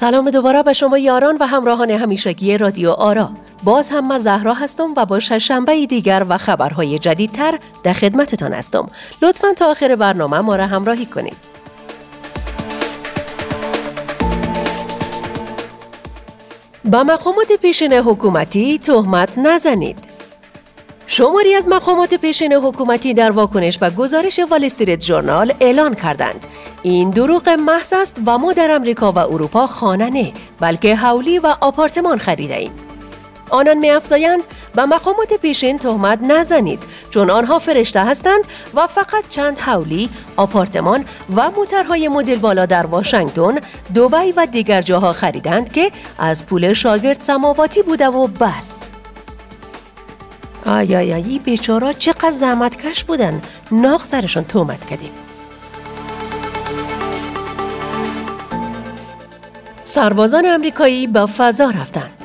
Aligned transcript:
سلام 0.00 0.30
دوباره 0.30 0.62
به 0.62 0.72
شما 0.72 0.98
یاران 0.98 1.36
و 1.40 1.46
همراهان 1.46 1.90
همیشگی 1.90 2.58
رادیو 2.58 2.90
آرا. 2.90 3.30
باز 3.64 3.90
هم 3.90 4.08
من 4.08 4.18
زهرا 4.18 4.54
هستم 4.54 4.94
و 4.96 5.06
با 5.06 5.20
شنبه 5.20 5.86
دیگر 5.86 6.26
و 6.28 6.38
خبرهای 6.38 6.98
جدیدتر 6.98 7.58
در 7.82 7.92
خدمتتان 7.92 8.52
هستم. 8.52 8.90
لطفا 9.22 9.52
تا 9.52 9.70
آخر 9.70 9.96
برنامه 9.96 10.38
ما 10.38 10.56
را 10.56 10.66
همراهی 10.66 11.06
کنید. 11.06 11.36
با 16.84 17.04
مقامات 17.04 17.52
پیشین 17.62 17.92
حکومتی 17.92 18.78
تهمت 18.78 19.38
نزنید. 19.38 19.98
شماری 21.06 21.54
از 21.54 21.68
مقامات 21.68 22.14
پیشین 22.14 22.52
حکومتی 22.52 23.14
در 23.14 23.30
واکنش 23.30 23.78
به 23.78 23.90
گزارش 23.90 24.40
وال 24.50 24.64
استریت 24.64 25.00
ژورنال 25.00 25.52
اعلان 25.60 25.94
کردند. 25.94 26.46
این 26.82 27.10
دروغ 27.10 27.48
محض 27.48 27.92
است 27.92 28.20
و 28.26 28.38
ما 28.38 28.52
در 28.52 28.70
امریکا 28.70 29.12
و 29.12 29.18
اروپا 29.18 29.66
خانه 29.66 30.10
نه 30.10 30.32
بلکه 30.60 30.96
حولی 30.96 31.38
و 31.38 31.56
آپارتمان 31.60 32.18
خریده 32.18 32.56
ایم. 32.56 32.72
آنان 33.50 33.78
می 33.78 33.90
افزایند 33.90 34.46
به 34.74 34.84
مقامات 34.84 35.34
پیشین 35.34 35.78
تهمت 35.78 36.18
نزنید 36.22 36.82
چون 37.10 37.30
آنها 37.30 37.58
فرشته 37.58 38.04
هستند 38.04 38.44
و 38.74 38.86
فقط 38.86 39.28
چند 39.28 39.58
حولی، 39.58 40.10
آپارتمان 40.36 41.04
و 41.36 41.50
موترهای 41.50 42.08
مدل 42.08 42.36
بالا 42.36 42.66
در 42.66 42.86
واشنگتن، 42.86 43.58
دوبی 43.94 44.32
و 44.36 44.46
دیگر 44.46 44.82
جاها 44.82 45.12
خریدند 45.12 45.72
که 45.72 45.90
از 46.18 46.46
پول 46.46 46.72
شاگرد 46.72 47.20
سماواتی 47.20 47.82
بوده 47.82 48.08
و 48.08 48.26
بس. 48.26 48.82
آیا 50.66 50.98
ای 50.98 51.38
بیچارا 51.44 51.92
چقدر 51.92 52.30
زحمتکش 52.30 53.04
بودن 53.04 53.42
ناغ 53.72 54.04
سرشان 54.04 54.44
تومت 54.44 54.86
کردیم 54.86 55.12
سربازان 59.90 60.46
امریکایی 60.46 61.06
به 61.06 61.26
فضا 61.26 61.70
رفتند. 61.70 62.24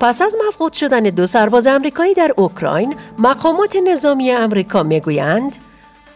پس 0.00 0.22
از 0.22 0.36
مفقود 0.48 0.72
شدن 0.72 1.02
دو 1.02 1.26
سرباز 1.26 1.66
امریکایی 1.66 2.14
در 2.14 2.34
اوکراین 2.36 2.96
مقامات 3.18 3.76
نظامی 3.76 4.30
امریکا 4.30 4.82
می‌گویند 4.82 5.56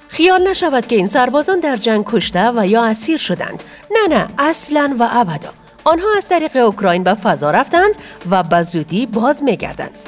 خیال 0.09 0.49
نشود 0.49 0.87
که 0.87 0.97
این 0.97 1.07
سربازان 1.07 1.61
در 1.61 1.77
جنگ 1.77 2.05
کشته 2.09 2.51
و 2.57 2.67
یا 2.67 2.85
اسیر 2.85 3.19
شدند. 3.19 3.63
نه 3.91 4.17
نه 4.17 4.29
اصلا 4.39 4.97
و 4.99 5.09
ابدا. 5.11 5.49
آنها 5.85 6.09
از 6.17 6.29
طریق 6.29 6.57
اوکراین 6.57 7.05
به 7.05 7.15
فضا 7.15 7.51
رفتند 7.51 7.97
و 8.31 8.43
به 8.43 8.63
زودی 8.63 9.07
باز 9.07 9.43
میگردند. 9.43 10.05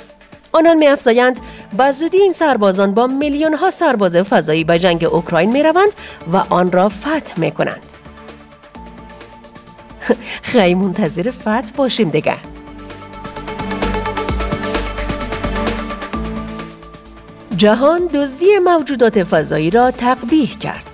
آنان 0.53 0.77
می 0.77 0.87
افزایند 0.87 1.41
به 1.77 1.93
زودی 1.93 2.19
این 2.19 2.33
سربازان 2.33 2.95
با 2.95 3.07
میلیون 3.07 3.55
ها 3.55 3.71
سرباز 3.71 4.17
فضایی 4.17 4.65
به 4.65 4.79
جنگ 4.79 5.05
اوکراین 5.05 5.53
می 5.53 5.63
روند 5.63 5.95
و 6.33 6.37
آن 6.51 6.73
را 6.73 6.89
فتح 6.89 7.41
می 7.41 7.53
کنند. 7.53 7.90
خیلی 10.43 10.75
منتظر 10.75 11.31
فتح 11.31 11.71
باشیم 11.77 12.09
دیگه. 12.09 12.37
جهان 17.57 18.07
دزدی 18.07 18.59
موجودات 18.65 19.25
فضایی 19.25 19.71
را 19.71 19.91
تقبیح 19.91 20.59
کرد. 20.59 20.87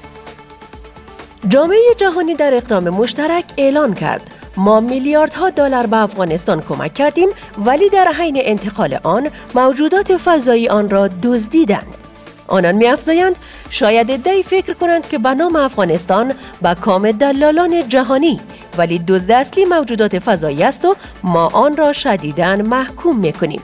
جامعه 1.49 1.79
جهانی 1.97 2.35
در 2.35 2.55
اقدام 2.55 2.89
مشترک 2.89 3.45
اعلان 3.57 3.95
کرد 3.95 4.31
ما 4.57 4.81
میلیاردها 4.81 5.51
دلار 5.51 5.87
به 5.87 5.97
افغانستان 5.97 6.61
کمک 6.61 6.95
کردیم 6.95 7.29
ولی 7.59 7.89
در 7.89 8.13
حین 8.19 8.39
انتقال 8.41 8.99
آن 9.03 9.29
موجودات 9.55 10.17
فضایی 10.17 10.69
آن 10.69 10.91
را 10.91 11.09
دزدیدند. 11.09 12.06
آنان 12.49 12.75
میافزایند 12.75 13.37
شاید 13.71 14.11
ادعی 14.11 14.43
فکر 14.43 14.75
کنند 14.75 15.09
که 15.09 15.19
به 15.19 15.35
نام 15.35 15.57
افغانستان 15.57 16.35
به 16.63 16.75
کام 16.75 17.11
دلالان 17.13 17.89
جهانی 17.89 18.41
ولی 18.79 18.99
دزد 18.99 19.31
اصلی 19.31 19.65
موجودات 19.65 20.19
فضایی 20.19 20.63
است 20.63 20.85
و 20.85 20.97
ما 21.23 21.47
آن 21.47 21.77
را 21.77 21.93
شدیداً 21.93 22.57
محکوم 22.57 23.19
می‌کنیم. 23.19 23.63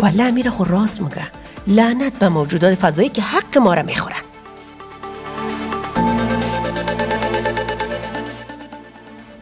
والله 0.00 0.24
امیر 0.24 0.50
خو 0.50 0.64
راست 0.64 1.00
میگه 1.00 1.30
لعنت 1.66 2.12
به 2.12 2.28
موجودات 2.28 2.74
فضایی 2.74 3.08
که 3.08 3.22
حق 3.22 3.58
ما 3.58 3.74
را 3.74 3.82
می‌خورن. 3.82 4.22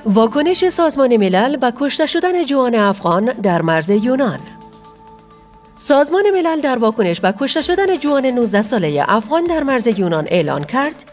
واکنش 0.06 0.68
سازمان 0.68 1.16
ملل 1.16 1.56
به 1.56 1.72
کشته 1.76 2.06
شدن 2.06 2.44
جوان 2.44 2.74
افغان 2.74 3.24
در 3.24 3.62
مرز 3.62 3.90
یونان 3.90 4.38
سازمان 5.80 6.30
ملل 6.30 6.60
در 6.60 6.78
واکنش 6.78 7.20
به 7.20 7.34
کشته 7.40 7.60
شدن 7.62 7.96
جوان 7.96 8.26
19 8.26 8.62
ساله 8.62 9.04
افغان 9.08 9.44
در 9.44 9.62
مرز 9.62 9.86
یونان 9.86 10.26
اعلان 10.30 10.64
کرد. 10.64 11.04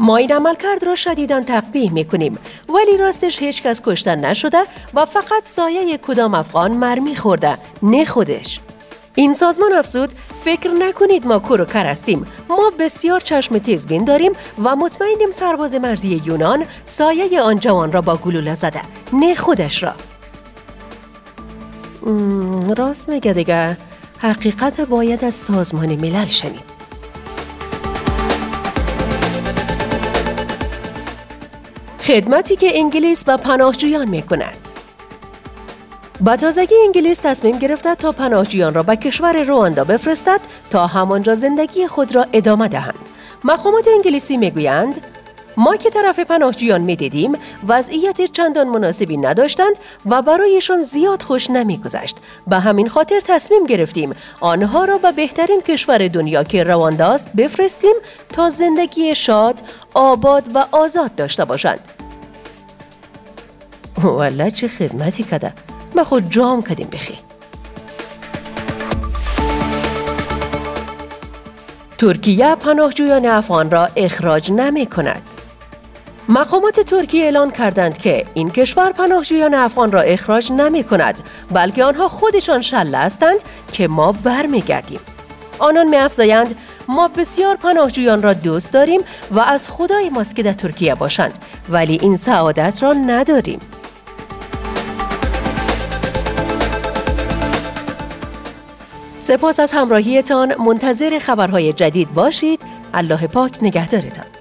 ما 0.00 0.16
این 0.16 0.32
عملکرد 0.32 0.84
را 0.84 0.94
شدیداً 0.94 1.40
تقبیح 1.40 1.92
می 1.92 2.04
کنیم 2.04 2.38
ولی 2.68 2.96
راستش 2.96 3.42
هیچ 3.42 3.62
کس 3.62 3.80
کشته 3.84 4.14
نشده 4.14 4.58
و 4.94 5.04
فقط 5.04 5.44
سایه 5.44 5.98
کدام 5.98 6.34
افغان 6.34 6.72
مرمی 6.72 7.16
خورده 7.16 7.58
نه 7.82 8.04
خودش. 8.04 8.60
این 9.14 9.34
سازمان 9.34 9.72
افزود 9.72 10.10
فکر 10.44 10.70
نکنید 10.70 11.26
ما 11.26 11.38
کور 11.38 11.60
و 11.60 11.64
کر 11.64 11.86
هستیم. 11.86 12.26
ما 12.48 12.72
بسیار 12.78 13.20
چشم 13.20 13.58
تیزبین 13.58 14.04
داریم 14.04 14.32
و 14.64 14.76
مطمئنیم 14.76 15.30
سرباز 15.30 15.74
مرزی 15.74 16.22
یونان 16.24 16.64
سایه 16.84 17.42
آن 17.42 17.58
جوان 17.58 17.92
را 17.92 18.00
با 18.00 18.16
گلوله 18.16 18.54
زده 18.54 18.82
نه 19.12 19.34
خودش 19.34 19.82
را. 19.82 19.94
راست 22.76 23.08
میگه 23.08 23.32
دیگه. 23.32 23.76
حقیقت 24.18 24.80
باید 24.80 25.24
از 25.24 25.34
سازمان 25.34 25.94
ملل 25.94 26.26
شنید. 26.26 26.80
خدمتی 32.00 32.56
که 32.56 32.78
انگلیس 32.78 33.24
به 33.24 33.36
پناهجویان 33.36 34.08
می 34.08 34.22
کند 34.22 34.68
با 36.20 36.36
تازگی 36.36 36.74
انگلیس 36.84 37.18
تصمیم 37.18 37.58
گرفته 37.58 37.94
تا 37.94 38.12
پناهجویان 38.12 38.74
را 38.74 38.82
به 38.82 38.96
کشور 38.96 39.44
رواندا 39.44 39.84
بفرستد 39.84 40.40
تا 40.70 40.86
همانجا 40.86 41.34
زندگی 41.34 41.86
خود 41.86 42.14
را 42.14 42.26
ادامه 42.32 42.68
دهند. 42.68 43.08
مقامات 43.44 43.88
انگلیسی 43.94 44.36
می‌گویند 44.36 45.00
ما 45.60 45.76
که 45.76 45.90
طرف 45.90 46.18
پناهجویان 46.18 46.80
می‌دیدیم 46.80 47.32
وضعیت 47.68 48.32
چندان 48.32 48.68
مناسبی 48.68 49.16
نداشتند 49.16 49.76
و 50.06 50.22
برایشان 50.22 50.82
زیاد 50.82 51.22
خوش 51.22 51.50
نمیگذشت. 51.50 52.16
به 52.46 52.58
همین 52.58 52.88
خاطر 52.88 53.20
تصمیم 53.26 53.66
گرفتیم 53.66 54.12
آنها 54.40 54.84
را 54.84 54.98
به 54.98 55.12
بهترین 55.12 55.60
کشور 55.60 56.08
دنیا 56.08 56.44
که 56.44 56.64
رواندا 56.64 57.12
است 57.12 57.32
بفرستیم 57.32 57.94
تا 58.28 58.50
زندگی 58.50 59.14
شاد 59.14 59.60
آباد 59.94 60.48
و 60.54 60.66
آزاد 60.72 61.14
داشته 61.14 61.44
باشند. 61.44 61.80
والله 63.96 64.50
چه 64.50 64.68
خدمتی 64.68 65.22
کده. 65.22 65.52
ما 65.94 66.04
خود 66.04 66.30
جام 66.30 66.62
کدیم 66.62 66.88
بخی. 66.92 67.18
ترکیه 71.98 72.54
پناهجویان 72.54 73.26
افغان 73.26 73.70
را 73.70 73.88
اخراج 73.96 74.52
نمی 74.52 74.86
کند. 74.86 75.29
مقامات 76.28 76.80
ترکیه 76.80 77.24
اعلان 77.24 77.50
کردند 77.50 77.98
که 77.98 78.26
این 78.34 78.50
کشور 78.50 78.92
پناهجویان 78.92 79.54
افغان 79.54 79.92
را 79.92 80.00
اخراج 80.00 80.52
نمی 80.52 80.84
کند 80.84 81.22
بلکه 81.50 81.84
آنها 81.84 82.08
خودشان 82.08 82.60
شله 82.60 82.98
هستند 82.98 83.42
که 83.72 83.88
ما 83.88 84.12
برمیگردیم. 84.12 85.00
آنان 85.58 85.88
می 85.88 85.96
افزایند 85.96 86.54
ما 86.88 87.08
بسیار 87.08 87.56
پناهجویان 87.56 88.22
را 88.22 88.32
دوست 88.32 88.72
داریم 88.72 89.00
و 89.30 89.40
از 89.40 89.70
خدای 89.70 90.10
ماست 90.10 90.36
که 90.36 90.42
در 90.42 90.52
ترکیه 90.52 90.94
باشند 90.94 91.38
ولی 91.68 91.98
این 92.02 92.16
سعادت 92.16 92.82
را 92.82 92.92
نداریم. 92.92 93.60
سپاس 99.20 99.60
از 99.60 99.72
همراهیتان 99.72 100.54
منتظر 100.62 101.18
خبرهای 101.18 101.72
جدید 101.72 102.12
باشید 102.12 102.62
الله 102.94 103.26
پاک 103.26 103.58
نگهدارتان 103.62 104.39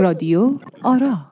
رادیو 0.00 0.58
آرا. 0.82 1.30